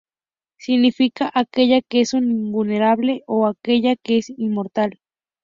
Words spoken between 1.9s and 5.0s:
es invulnerable" o "Aquella que es inmortal".